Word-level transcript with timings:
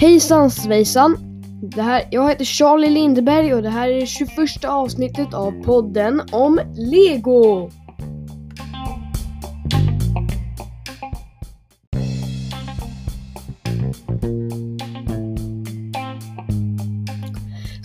Hejsan 0.00 0.50
svejsan! 0.50 1.16
Det 1.62 1.82
här, 1.82 2.02
jag 2.10 2.28
heter 2.28 2.44
Charlie 2.44 2.90
Lindberg 2.90 3.54
och 3.54 3.62
det 3.62 3.68
här 3.70 3.88
är 3.88 4.00
det 4.00 4.06
21 4.06 4.32
avsnittet 4.64 5.34
av 5.34 5.62
podden 5.62 6.22
om 6.32 6.60
Lego! 6.76 7.70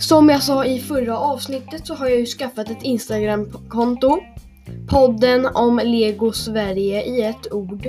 Som 0.00 0.28
jag 0.28 0.42
sa 0.42 0.64
i 0.64 0.78
förra 0.80 1.18
avsnittet 1.18 1.86
så 1.86 1.94
har 1.94 2.08
jag 2.08 2.20
ju 2.20 2.26
skaffat 2.26 2.70
ett 2.70 2.82
Instagram-konto. 2.82 4.18
Podden 4.90 5.46
om 5.54 5.80
Lego 5.84 6.32
Sverige 6.32 7.02
i 7.04 7.22
ett 7.22 7.52
ord. 7.52 7.86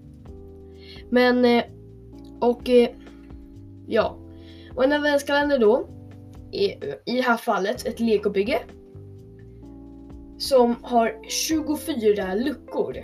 Men, 1.12 1.44
eh, 1.44 1.62
och 2.40 2.68
eh, 2.68 2.88
ja. 3.86 4.16
Och 4.74 4.84
en 4.84 4.92
adventskalender 4.92 5.58
då, 5.58 5.86
i, 6.52 6.64
i 6.68 6.82
det 7.16 7.20
här 7.22 7.36
fallet 7.36 7.86
ett 7.86 8.00
legobygge. 8.00 8.58
Som 10.38 10.76
har 10.82 11.18
24 11.28 12.34
luckor. 12.34 12.96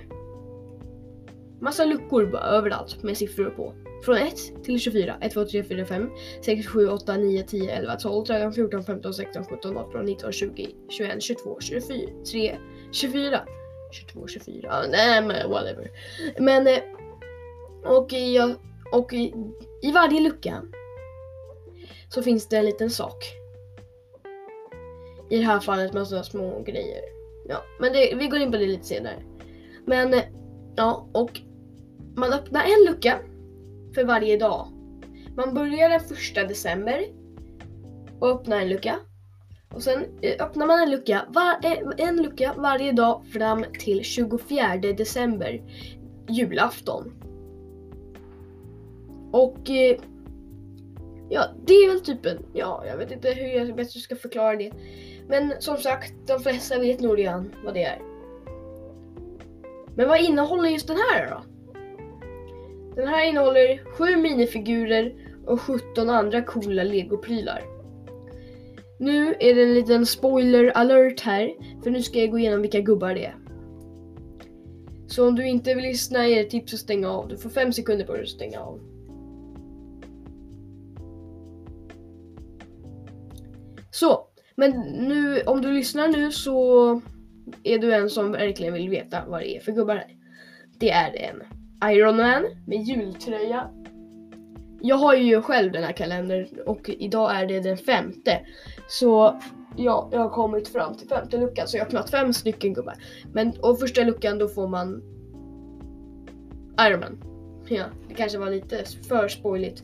Massa 1.60 1.84
luckor 1.84 2.26
bara 2.26 2.42
överallt 2.42 3.02
med 3.02 3.16
siffror 3.16 3.50
på. 3.50 3.72
Från 4.04 4.16
1 4.16 4.64
till 4.64 4.78
24. 4.80 5.16
1, 5.20 5.32
2, 5.32 5.44
3, 5.44 5.64
4, 5.64 5.84
5, 5.84 6.10
6, 6.44 6.66
7, 6.68 6.88
8, 6.88 7.16
9, 7.16 7.42
10, 7.42 7.74
11, 7.76 7.96
12, 7.96 8.24
13, 8.24 8.52
14, 8.52 8.84
15, 8.84 9.14
16, 9.14 9.44
17, 9.44 9.76
18, 9.76 10.04
19, 10.04 10.32
20, 10.32 10.68
21, 10.88 11.22
22, 11.22 11.56
24, 11.60 11.98
23, 12.24 12.56
24, 12.92 13.40
22, 14.06 14.26
24. 14.28 14.72
Nej 14.90 15.22
men 15.22 15.50
whatever. 15.50 15.88
Men 16.40 16.66
eh, 16.66 16.74
och 17.84 18.12
i, 18.12 18.56
och 18.92 19.12
i, 19.12 19.34
i 19.82 19.92
varje 19.92 20.20
lucka 20.20 20.62
så 22.08 22.22
finns 22.22 22.48
det 22.48 22.56
en 22.56 22.64
liten 22.64 22.90
sak. 22.90 23.24
I 25.30 25.38
det 25.38 25.44
här 25.44 25.60
fallet 25.60 25.92
massa 25.92 26.22
små 26.22 26.62
grejer. 26.62 27.00
Ja, 27.48 27.62
men 27.80 27.92
det, 27.92 28.14
vi 28.16 28.26
går 28.28 28.40
in 28.40 28.50
på 28.52 28.58
det 28.58 28.66
lite 28.66 28.84
senare. 28.86 29.22
Men 29.86 30.14
ja, 30.76 31.08
och 31.12 31.40
man 32.16 32.32
öppnar 32.32 32.62
en 32.64 32.92
lucka 32.92 33.18
för 33.94 34.04
varje 34.04 34.36
dag. 34.38 34.66
Man 35.36 35.54
börjar 35.54 35.88
den 35.88 36.00
första 36.00 36.44
december 36.44 37.02
och 38.18 38.28
öppnar 38.28 38.60
en 38.60 38.68
lucka. 38.68 38.98
Och 39.74 39.82
sen 39.82 40.04
eh, 40.22 40.44
öppnar 40.46 40.66
man 40.66 40.82
en 40.82 40.90
lucka, 40.90 41.24
var, 41.28 41.64
eh, 41.66 42.06
en 42.08 42.22
lucka 42.22 42.54
varje 42.58 42.92
dag 42.92 43.26
fram 43.32 43.64
till 43.78 44.04
24 44.04 44.76
december, 44.76 45.62
julafton. 46.28 47.12
Och 49.30 49.70
eh, 49.70 49.96
ja, 51.28 51.44
det 51.66 51.72
är 51.74 51.88
väl 51.88 52.00
typen. 52.00 52.38
Ja, 52.52 52.84
jag 52.86 52.96
vet 52.96 53.12
inte 53.12 53.28
hur 53.28 53.48
jag 53.58 53.76
bäst 53.76 54.00
ska 54.00 54.16
förklara 54.16 54.56
det. 54.56 54.72
Men 55.28 55.52
som 55.60 55.76
sagt, 55.76 56.12
de 56.26 56.40
flesta 56.40 56.78
vet 56.78 57.00
nog 57.00 57.18
redan 57.18 57.54
vad 57.64 57.74
det 57.74 57.82
är. 57.82 58.00
Men 59.94 60.08
vad 60.08 60.20
innehåller 60.20 60.68
just 60.68 60.86
den 60.88 60.96
här 61.10 61.30
då? 61.30 61.40
Den 62.94 63.08
här 63.08 63.28
innehåller 63.28 63.82
sju 63.92 64.16
minifigurer 64.22 65.14
och 65.46 65.60
17 65.60 66.10
andra 66.10 66.42
coola 66.42 66.82
legoprylar. 66.82 67.62
Nu 68.98 69.34
är 69.40 69.54
det 69.54 69.62
en 69.62 69.74
liten 69.74 70.06
spoiler 70.06 70.68
alert 70.74 71.20
här, 71.20 71.54
för 71.82 71.90
nu 71.90 72.02
ska 72.02 72.18
jag 72.18 72.30
gå 72.30 72.38
igenom 72.38 72.62
vilka 72.62 72.80
gubbar 72.80 73.14
det 73.14 73.24
är. 73.24 73.36
Så 75.06 75.28
om 75.28 75.34
du 75.34 75.46
inte 75.48 75.74
vill 75.74 75.84
lyssna 75.84 76.26
är 76.28 76.36
det 76.44 76.50
tips 76.50 76.74
att 76.74 76.80
stänga 76.80 77.10
av. 77.10 77.28
Du 77.28 77.36
får 77.36 77.50
fem 77.50 77.72
sekunder 77.72 78.04
på 78.04 78.12
dig 78.12 78.22
att 78.22 78.28
stänga 78.28 78.60
av. 78.60 78.80
Så, 84.00 84.26
men 84.56 84.70
nu 84.92 85.42
om 85.46 85.60
du 85.62 85.72
lyssnar 85.72 86.08
nu 86.08 86.32
så 86.32 86.90
är 87.64 87.78
du 87.78 87.94
en 87.94 88.10
som 88.10 88.32
verkligen 88.32 88.72
vill 88.74 88.88
veta 88.90 89.18
vad 89.26 89.40
det 89.40 89.56
är 89.56 89.60
för 89.60 89.72
gubbar 89.72 89.94
här. 89.96 90.14
Det 90.78 90.90
är 90.90 91.12
en 91.16 91.42
Iron 91.92 92.16
Man 92.16 92.44
med 92.66 92.82
jultröja. 92.82 93.70
Jag 94.80 94.96
har 94.96 95.14
ju 95.14 95.42
själv 95.42 95.72
den 95.72 95.84
här 95.84 95.92
kalendern 95.92 96.46
och 96.66 96.88
idag 96.88 97.34
är 97.36 97.46
det 97.46 97.60
den 97.60 97.76
femte. 97.76 98.40
Så 98.88 99.40
ja, 99.76 100.08
jag 100.12 100.20
har 100.20 100.30
kommit 100.30 100.68
fram 100.68 100.96
till 100.96 101.08
femte 101.08 101.36
luckan 101.38 101.68
så 101.68 101.76
jag 101.76 101.84
har 101.84 101.90
knappt 101.90 102.10
fem 102.10 102.32
stycken 102.32 102.74
gubbar. 102.74 102.94
Men 103.32 103.52
och 103.62 103.78
första 103.80 104.02
luckan 104.04 104.38
då 104.38 104.48
får 104.48 104.68
man 104.68 104.88
Iron 106.80 107.00
Man. 107.00 107.22
Ja, 107.68 107.84
det 108.08 108.14
kanske 108.14 108.38
var 108.38 108.50
lite 108.50 108.84
för 109.08 109.28
spoiligt. 109.28 109.82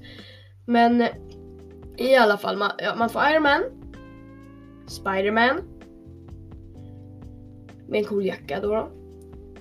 Men 0.67 1.05
i 1.97 2.17
alla 2.17 2.37
fall, 2.39 2.57
man, 2.57 2.71
ja, 2.79 2.95
man 2.97 3.11
får 3.11 3.23
Iron 3.33 3.43
Man 3.43 3.63
Spiderman. 4.87 5.61
Med 7.89 7.99
en 7.99 8.05
cool 8.05 8.25
jacka 8.27 8.61
då, 8.61 8.69
då. 8.69 8.89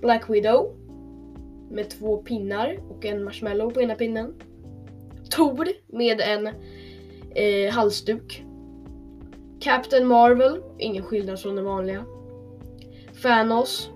Black 0.01 0.29
Widow. 0.29 0.71
Med 1.71 1.89
två 1.89 2.17
pinnar 2.17 2.79
och 2.89 3.05
en 3.05 3.23
marshmallow 3.23 3.69
på 3.69 3.81
ena 3.81 3.95
pinnen. 3.95 4.33
Tor 5.29 5.67
med 5.87 6.21
en 6.21 6.47
eh, 7.35 7.73
halsduk. 7.73 8.45
Captain 9.59 10.07
Marvel, 10.07 10.57
ingen 10.79 11.03
skillnad 11.03 11.39
från 11.39 11.55
den 11.55 11.65
vanliga. 11.65 12.05
Thanos 13.23 13.89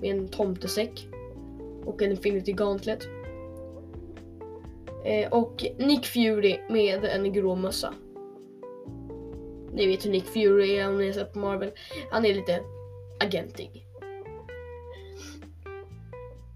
med 0.00 0.10
en 0.16 0.28
tomtesäck 0.28 1.08
och 1.84 2.02
en 2.02 2.10
Infinity 2.10 2.52
Gauntlet. 2.52 3.06
Eh, 5.04 5.32
och 5.32 5.64
Nick 5.78 6.06
Fury 6.06 6.58
med 6.68 7.04
en 7.04 7.32
grå 7.32 7.54
mössa. 7.54 7.94
Ni 9.72 9.86
vet 9.86 10.06
hur 10.06 10.10
Nick 10.10 10.24
Fury 10.24 10.76
är 10.76 10.88
om 10.88 10.98
ni 10.98 11.06
har 11.06 11.12
sett 11.12 11.32
på 11.32 11.38
Marvel. 11.38 11.70
Han 12.10 12.24
är 12.24 12.34
lite 12.34 12.60
agentig. 13.20 13.86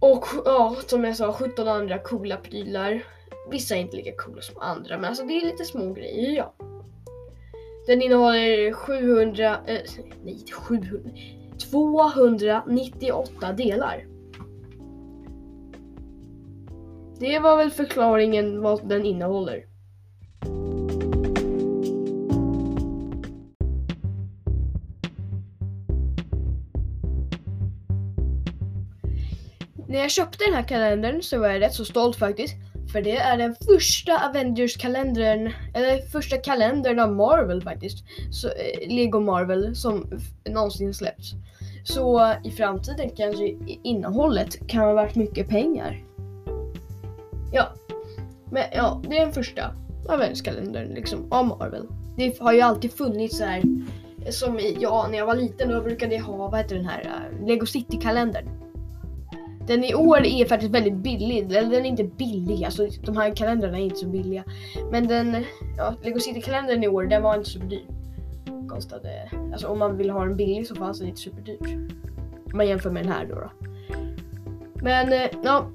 Och 0.00 0.24
ja, 0.44 0.76
som 0.86 1.04
jag 1.04 1.16
sa, 1.16 1.32
17 1.32 1.68
andra 1.68 1.98
coola 1.98 2.36
prylar. 2.36 3.04
Vissa 3.50 3.76
är 3.76 3.80
inte 3.80 3.96
lika 3.96 4.12
coola 4.16 4.42
som 4.42 4.56
andra, 4.62 4.96
men 4.98 5.04
alltså 5.04 5.24
det 5.26 5.32
är 5.36 5.46
lite 5.46 5.64
små 5.64 5.92
grejer, 5.92 6.30
ja. 6.30 6.52
Den 7.86 8.02
innehåller 8.02 8.72
700, 8.72 9.56
eh, 9.66 9.78
nej 10.24 10.44
700, 10.52 10.90
298 11.70 13.52
delar. 13.52 14.06
Det 17.20 17.38
var 17.38 17.56
väl 17.56 17.70
förklaringen 17.70 18.60
vad 18.62 18.88
den 18.88 19.04
innehåller. 19.06 19.64
När 29.88 29.98
jag 29.98 30.10
köpte 30.10 30.44
den 30.44 30.54
här 30.54 30.62
kalendern 30.68 31.22
så 31.22 31.38
var 31.38 31.48
jag 31.48 31.60
rätt 31.62 31.74
så 31.74 31.84
stolt 31.84 32.16
faktiskt. 32.16 32.54
För 32.92 33.02
det 33.02 33.16
är 33.16 33.38
den 33.38 33.54
första 33.66 34.28
Avengers-kalendern, 34.28 35.52
eller 35.74 35.98
första 36.06 36.36
kalendern 36.36 36.98
av 36.98 37.12
Marvel 37.12 37.62
faktiskt. 37.62 38.04
Så, 38.32 38.48
eh, 38.48 38.88
Lego 38.94 39.20
Marvel 39.20 39.76
som 39.76 40.10
någonsin 40.48 40.94
släppts. 40.94 41.32
Så 41.84 42.32
i 42.44 42.50
framtiden 42.50 43.10
kanske 43.16 43.54
innehållet 43.66 44.68
kan 44.68 44.80
ha 44.84 44.92
varit 44.92 45.14
mycket 45.14 45.48
pengar. 45.48 46.04
Ja, 47.52 47.68
men 48.50 48.62
ja, 48.72 49.02
det 49.08 49.18
är 49.18 49.24
den 49.24 49.32
första 49.34 49.62
Avengers-kalendern 50.08 50.88
liksom 50.94 51.32
av 51.32 51.46
Marvel. 51.46 51.86
Det 52.16 52.40
har 52.40 52.52
ju 52.52 52.60
alltid 52.60 52.92
funnits 52.92 53.38
så 53.38 53.44
här 53.44 53.62
som 54.30 54.58
ja, 54.80 55.06
när 55.10 55.18
jag 55.18 55.26
var 55.26 55.34
liten 55.34 55.68
då 55.68 55.80
brukade 55.80 56.14
jag 56.14 56.22
ha, 56.22 56.48
vad 56.48 56.60
heter 56.60 56.76
den 56.76 56.86
här, 56.86 57.00
eh, 57.40 57.46
Lego 57.46 57.66
City-kalendern. 57.66 58.48
Den 59.68 59.84
i 59.84 59.94
år 59.94 60.26
är 60.26 60.44
faktiskt 60.44 60.72
väldigt 60.74 60.96
billig. 60.96 61.42
Eller 61.52 61.70
den 61.70 61.84
är 61.86 61.88
inte 61.88 62.04
billig, 62.04 62.64
alltså 62.64 62.88
de 63.04 63.16
här 63.16 63.36
kalendrarna 63.36 63.78
är 63.78 63.82
inte 63.82 63.96
så 63.96 64.06
billiga. 64.06 64.44
Men 64.90 65.06
den, 65.08 65.44
ja, 65.76 65.94
Lego 66.02 66.18
City-kalendern 66.20 66.82
i 66.84 66.88
år, 66.88 67.04
den 67.06 67.22
var 67.22 67.36
inte 67.36 67.50
så 67.50 67.58
dyr. 67.58 67.86
Kostade, 68.68 69.30
alltså 69.52 69.66
om 69.66 69.78
man 69.78 69.96
vill 69.96 70.10
ha 70.10 70.22
en 70.22 70.36
billig 70.36 70.66
så 70.66 70.74
fanns 70.74 70.98
den 70.98 71.08
inte 71.08 71.20
superdyr. 71.20 71.58
Om 72.52 72.56
man 72.56 72.66
jämför 72.68 72.90
med 72.90 73.02
den 73.04 73.12
här 73.12 73.26
då. 73.26 73.34
då. 73.34 73.50
Men 74.82 75.12
eh, 75.12 75.28
ja. 75.44 75.70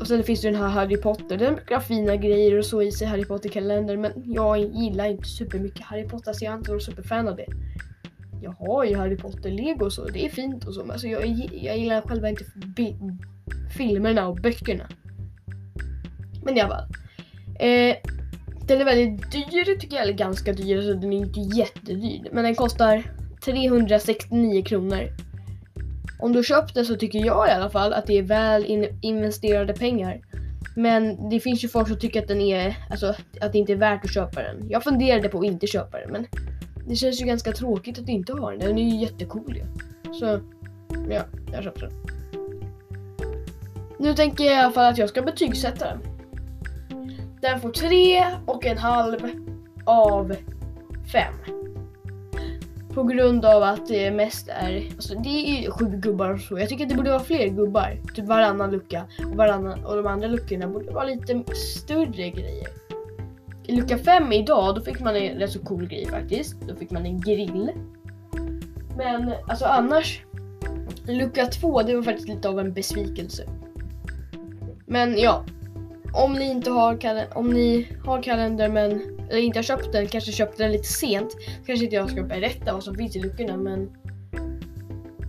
Och 0.00 0.06
sen 0.06 0.22
finns 0.22 0.40
det 0.40 0.48
den 0.50 0.60
här 0.60 0.68
Harry 0.68 0.96
Potter. 0.96 1.36
Den 1.36 1.54
brukar 1.54 1.74
ha 1.74 1.82
fina 1.82 2.16
grejer 2.16 2.58
och 2.58 2.64
så 2.64 2.82
i 2.82 2.92
sig 2.92 3.06
Harry 3.06 3.24
Potter-kalendern. 3.24 4.00
Men 4.00 4.12
jag 4.26 4.58
gillar 4.58 5.10
inte 5.10 5.28
supermycket 5.28 5.80
Harry 5.82 6.08
Potter 6.08 6.32
så 6.32 6.44
jag 6.44 6.54
är 6.54 6.56
inte 6.58 6.70
någon 6.70 6.80
superfan 6.80 7.28
av 7.28 7.36
det 7.36 7.46
jag 8.42 8.52
har 8.52 8.84
ju 8.84 8.96
Harry 8.96 9.16
Potter-lego 9.16 9.84
och 9.84 9.92
så 9.92 10.04
det 10.04 10.24
är 10.24 10.28
fint 10.28 10.64
och 10.64 10.74
så 10.74 10.80
men 10.82 10.90
alltså 10.90 11.06
jag, 11.08 11.26
jag 11.52 11.78
gillar 11.78 12.00
själva 12.02 12.28
inte 12.28 12.44
filmerna 13.76 14.28
och 14.28 14.36
böckerna. 14.42 14.88
Men 16.44 16.56
jag 16.56 16.68
bara... 16.68 16.84
Eh, 17.66 17.96
den 18.66 18.80
är 18.80 18.84
väldigt 18.84 19.32
dyr 19.32 19.64
tycker 19.78 19.96
jag, 19.96 20.02
eller 20.02 20.12
ganska 20.12 20.52
dyr, 20.52 20.82
så 20.82 20.88
alltså, 20.90 21.00
den 21.00 21.12
är 21.12 21.16
inte 21.16 21.40
jättedyr. 21.40 22.28
Men 22.32 22.44
den 22.44 22.54
kostar 22.54 23.02
369 23.44 24.62
kronor. 24.64 25.08
Om 26.20 26.32
du 26.32 26.42
köpt 26.44 26.74
den 26.74 26.84
så 26.84 26.96
tycker 26.96 27.18
jag 27.18 27.48
i 27.48 27.50
alla 27.50 27.70
fall 27.70 27.92
att 27.92 28.06
det 28.06 28.18
är 28.18 28.22
väl 28.22 28.64
in 28.64 28.98
investerade 29.02 29.72
pengar. 29.72 30.20
Men 30.76 31.28
det 31.28 31.40
finns 31.40 31.64
ju 31.64 31.68
folk 31.68 31.88
som 31.88 31.98
tycker 31.98 32.22
att 32.22 32.28
den 32.28 32.40
är, 32.40 32.76
alltså 32.90 33.14
att 33.40 33.52
det 33.52 33.58
inte 33.58 33.72
är 33.72 33.76
värt 33.76 34.04
att 34.04 34.14
köpa 34.14 34.42
den. 34.42 34.68
Jag 34.70 34.84
funderade 34.84 35.28
på 35.28 35.38
att 35.38 35.44
inte 35.44 35.66
köpa 35.66 35.98
den 35.98 36.10
men 36.10 36.26
det 36.88 36.96
känns 36.96 37.20
ju 37.22 37.26
ganska 37.26 37.52
tråkigt 37.52 37.98
att 37.98 38.08
inte 38.08 38.32
ha 38.32 38.50
den. 38.50 38.58
Den 38.60 38.78
är 38.78 38.82
ju 38.82 38.96
jättecool 38.96 39.56
ju. 39.56 39.64
Så 40.12 40.24
ja, 41.10 41.22
jag 41.52 41.64
köpte 41.64 41.80
den. 41.80 41.92
Nu 43.98 44.14
tänker 44.14 44.44
jag 44.44 44.54
i 44.54 44.56
alla 44.58 44.72
fall 44.72 44.92
att 44.92 44.98
jag 44.98 45.08
ska 45.08 45.22
betygsätta 45.22 45.84
den. 45.84 45.98
Den 47.40 47.60
får 47.60 47.70
tre 47.70 48.24
och 48.46 48.66
en 48.66 48.78
halv 48.78 49.18
av 49.86 50.32
fem. 51.12 51.34
På 52.94 53.02
grund 53.02 53.44
av 53.44 53.62
att 53.62 53.86
det 53.88 54.10
mest 54.10 54.48
är, 54.48 54.84
alltså 54.94 55.18
det 55.18 55.28
är 55.28 55.62
ju 55.62 55.70
sju 55.70 55.84
gubbar 55.84 56.30
och 56.30 56.40
så. 56.40 56.58
Jag 56.58 56.68
tycker 56.68 56.84
att 56.84 56.90
det 56.90 56.96
borde 56.96 57.10
vara 57.10 57.20
fler 57.20 57.48
gubbar. 57.48 57.96
Typ 58.14 58.24
varannan 58.24 58.70
lucka. 58.70 59.04
Och, 59.30 59.36
varannan, 59.36 59.84
och 59.84 59.96
de 59.96 60.06
andra 60.06 60.28
luckorna 60.28 60.68
borde 60.68 60.90
vara 60.90 61.04
lite 61.04 61.44
större 61.54 62.30
grejer 62.30 62.66
lucka 63.68 63.98
5 63.98 64.32
idag, 64.32 64.74
då 64.74 64.80
fick 64.80 65.00
man 65.00 65.16
en 65.16 65.38
rätt 65.38 65.52
så 65.52 65.58
cool 65.58 65.88
grej 65.88 66.06
faktiskt. 66.06 66.60
Då 66.60 66.74
fick 66.76 66.90
man 66.90 67.06
en 67.06 67.20
grill. 67.20 67.70
Men 68.96 69.32
alltså 69.48 69.64
annars, 69.64 70.20
lucka 71.06 71.46
2 71.46 71.82
det 71.82 71.96
var 71.96 72.02
faktiskt 72.02 72.28
lite 72.28 72.48
av 72.48 72.60
en 72.60 72.72
besvikelse. 72.72 73.48
Men 74.86 75.18
ja, 75.18 75.44
om 76.24 76.32
ni 76.32 76.50
inte 76.50 76.70
har, 76.70 76.96
kalend 77.00 77.30
om 77.34 77.50
ni 77.50 77.88
har 78.04 78.22
kalender 78.22 78.68
men 78.68 78.90
eller 79.30 79.40
inte 79.42 79.58
har 79.58 79.64
köpt 79.64 79.92
den, 79.92 80.06
kanske 80.06 80.32
köpte 80.32 80.62
den 80.62 80.72
lite 80.72 80.88
sent. 80.88 81.34
Kanske 81.66 81.84
inte 81.84 81.96
jag 81.96 82.10
ska 82.10 82.22
berätta 82.22 82.72
vad 82.72 82.82
som 82.84 82.94
finns 82.94 83.16
i 83.16 83.20
luckorna 83.20 83.56
men 83.56 83.90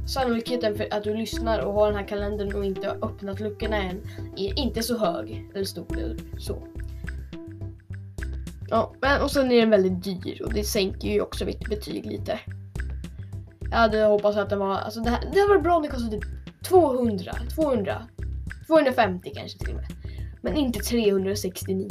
sannolikheten 0.07 0.75
för 0.77 0.87
att 0.93 1.03
du 1.03 1.13
lyssnar 1.17 1.59
och 1.59 1.73
har 1.73 1.87
den 1.87 1.95
här 1.95 2.07
kalendern 2.07 2.53
och 2.55 2.65
inte 2.65 2.87
har 2.87 2.95
öppnat 3.05 3.39
luckorna 3.39 3.77
än 3.77 4.01
är 4.37 4.59
inte 4.59 4.83
så 4.83 4.97
hög 4.97 5.45
eller 5.55 5.65
stor. 5.65 5.97
Eller 5.97 6.17
så. 6.39 6.61
Ja, 8.73 8.95
men, 9.01 9.21
och 9.21 9.31
sen 9.31 9.51
är 9.51 9.55
den 9.61 9.69
väldigt 9.69 10.03
dyr 10.03 10.41
och 10.45 10.53
det 10.53 10.63
sänker 10.63 11.07
ju 11.07 11.21
också 11.21 11.45
mitt 11.45 11.69
betyg 11.69 12.05
lite. 12.05 12.39
Jag 13.71 13.77
hade 13.77 14.01
hoppats 14.03 14.37
att 14.37 14.49
den 14.49 14.59
var, 14.59 14.75
alltså 14.75 14.99
det, 15.01 15.09
här, 15.09 15.19
det 15.33 15.39
hade 15.39 15.47
varit 15.49 15.63
bra 15.63 15.75
om 15.75 15.81
den 15.81 15.91
kostade 15.91 16.11
typ 16.17 16.29
200, 16.63 17.31
200, 17.55 18.07
250 18.67 19.31
kanske 19.35 19.59
till 19.59 19.69
och 19.69 19.75
med. 19.75 19.85
Men 20.41 20.57
inte 20.57 20.79
369. 20.79 21.87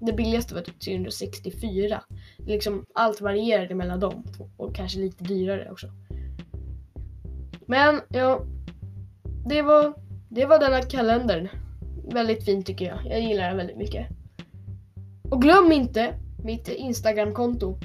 Det 0.00 0.12
billigaste 0.12 0.54
var 0.54 0.60
typ 0.62 0.80
364. 0.80 2.00
Liksom 2.46 2.86
allt 2.94 3.20
varierade 3.20 3.74
mellan 3.74 4.00
dem 4.00 4.24
och 4.56 4.74
kanske 4.74 4.98
lite 4.98 5.24
dyrare 5.24 5.70
också. 5.70 5.86
Men 7.66 8.00
ja, 8.08 8.42
det 9.48 9.62
var, 9.62 9.92
det 10.30 10.46
var 10.46 10.58
denna 10.58 10.80
kalendern. 10.82 11.48
Väldigt 12.12 12.44
fin 12.44 12.62
tycker 12.62 12.84
jag. 12.84 13.00
Jag 13.06 13.20
gillar 13.20 13.48
den 13.48 13.56
väldigt 13.56 13.76
mycket. 13.78 14.06
Och 15.30 15.42
glöm 15.42 15.72
inte 15.72 16.14
mitt 16.44 16.68
Instagramkonto. 16.68 17.78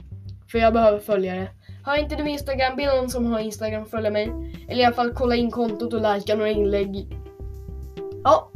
För 0.52 0.60
jag 0.60 0.74
behöver 0.74 1.00
följare. 1.00 1.50
Har 1.86 1.98
inte 1.98 2.16
du 2.16 2.30
Instagram, 2.30 2.76
be 2.76 2.96
någon 2.96 3.10
som 3.10 3.26
har 3.26 3.40
Instagram 3.40 3.86
följa 3.86 4.12
mig. 4.12 4.28
Eller 4.70 4.82
i 4.82 4.86
alla 4.86 4.96
fall 4.96 5.14
kolla 5.14 5.36
in 5.36 5.52
kontot 5.52 5.94
och 5.94 6.16
likea 6.16 6.36
några 6.36 6.52
inlägg. 6.52 7.08
Ja, 8.24 8.52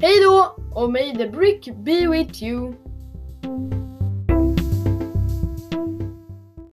hej 0.00 0.14
då 0.26 0.56
och 0.74 0.90
may 0.92 1.16
the 1.16 1.28
brick 1.28 1.68
be 1.76 2.08
with 2.08 2.42
you. 2.42 2.72